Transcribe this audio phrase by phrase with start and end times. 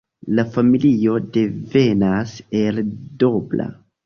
[0.37, 2.83] La familio devenas el
[3.25, 3.71] Dobra.